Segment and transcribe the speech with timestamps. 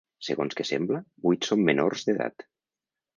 [0.27, 2.47] Segons que sembla, vuit són menors d’edat.